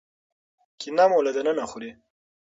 کینه 0.79 1.05
مو 1.09 1.19
له 1.25 1.31
دننه 1.35 1.65
خوري. 1.71 1.91